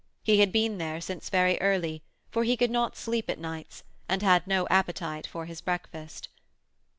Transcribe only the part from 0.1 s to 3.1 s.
He had been there since very early, for he could not